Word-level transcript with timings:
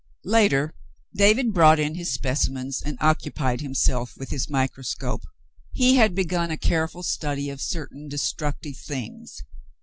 Later, 0.25 0.73
David 1.13 1.53
brought 1.53 1.77
in 1.79 1.93
his 1.93 2.11
specimens 2.11 2.81
and 2.83 2.97
occupied 2.99 3.61
himself 3.61 4.17
with 4.17 4.31
his 4.31 4.49
microscope. 4.49 5.21
He 5.73 5.97
had 5.97 6.15
begun 6.15 6.49
a 6.49 6.57
careful 6.57 7.03
study 7.03 7.51
of 7.51 7.61
certain 7.61 8.07
destructive 8.07 8.77
things. 8.77 9.43